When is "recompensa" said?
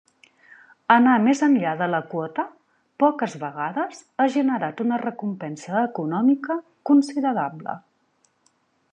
5.03-5.75